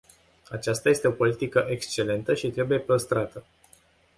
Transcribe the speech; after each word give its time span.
Aceasta 0.49 0.89
este 0.89 1.07
o 1.07 1.11
politică 1.11 1.65
excelentă 1.69 2.33
și 2.33 2.49
trebuie 2.51 2.79
păstrată. 2.79 3.43